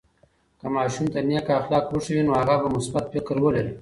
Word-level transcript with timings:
که 0.59 0.67
ماشوم 0.75 1.07
ته 1.13 1.19
نیک 1.29 1.47
اخلاق 1.59 1.85
وښیو، 1.91 2.25
نو 2.27 2.31
هغه 2.39 2.55
به 2.61 2.67
مثبت 2.75 3.05
فکر 3.13 3.35
ولري. 3.41 3.69